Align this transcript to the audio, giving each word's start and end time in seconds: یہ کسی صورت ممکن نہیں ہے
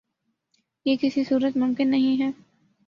یہ 0.85 0.95
کسی 1.01 1.23
صورت 1.23 1.57
ممکن 1.57 1.91
نہیں 1.91 2.21
ہے 2.21 2.31